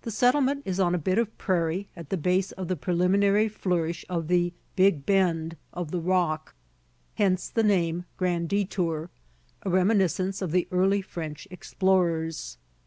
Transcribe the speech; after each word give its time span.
The 0.00 0.10
settlement 0.10 0.62
is 0.64 0.80
on 0.80 0.94
a 0.94 0.98
bit 0.98 1.18
of 1.18 1.36
prairie 1.36 1.86
at 1.94 2.08
the 2.08 2.16
base 2.16 2.50
of 2.52 2.68
the 2.68 2.76
preliminary 2.76 3.46
flourish 3.46 4.06
of 4.08 4.28
the 4.28 4.54
"big 4.74 5.04
bend" 5.04 5.54
of 5.74 5.90
the 5.90 6.00
Rock, 6.00 6.54
hence 7.16 7.50
the 7.50 7.62
name, 7.62 8.06
Grand 8.16 8.48
Detour, 8.48 9.10
a 9.62 9.68
reminiscence 9.68 10.40
of 10.40 10.52
the 10.52 10.66
early 10.72 11.02
French 11.02 11.46
explorers. 11.50 12.56